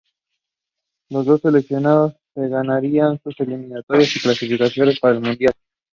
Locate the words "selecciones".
1.41-2.13